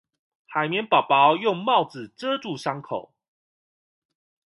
[0.47, 3.13] 海綿寶寶用帽子遮住傷口